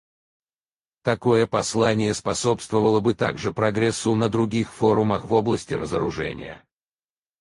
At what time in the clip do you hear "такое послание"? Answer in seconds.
1.03-2.15